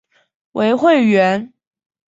[0.53, 1.53] 为会员。